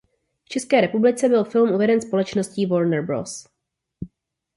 [0.45, 3.45] V České republice byl film uveden společností Warner Bros.